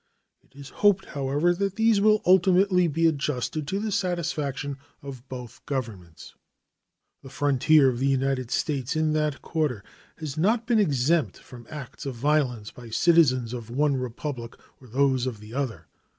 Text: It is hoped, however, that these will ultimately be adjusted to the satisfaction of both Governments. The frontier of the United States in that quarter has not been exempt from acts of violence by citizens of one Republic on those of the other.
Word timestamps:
It 0.41 0.55
is 0.55 0.69
hoped, 0.69 1.05
however, 1.05 1.53
that 1.53 1.75
these 1.75 2.01
will 2.01 2.23
ultimately 2.25 2.87
be 2.87 3.05
adjusted 3.05 3.67
to 3.67 3.79
the 3.79 3.91
satisfaction 3.91 4.79
of 5.03 5.29
both 5.29 5.63
Governments. 5.67 6.33
The 7.21 7.29
frontier 7.29 7.87
of 7.87 7.99
the 7.99 8.07
United 8.07 8.49
States 8.49 8.95
in 8.95 9.13
that 9.13 9.43
quarter 9.43 9.83
has 10.17 10.37
not 10.39 10.65
been 10.65 10.79
exempt 10.79 11.37
from 11.37 11.67
acts 11.69 12.07
of 12.07 12.15
violence 12.15 12.71
by 12.71 12.89
citizens 12.89 13.53
of 13.53 13.69
one 13.69 13.95
Republic 13.95 14.55
on 14.81 14.91
those 14.91 15.27
of 15.27 15.39
the 15.39 15.53
other. 15.53 15.85